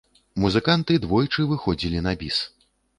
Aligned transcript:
Музыканты 0.45 0.97
двойчы 1.05 1.47
выходзілі 1.55 2.05
на 2.09 2.19
біс. 2.25 2.45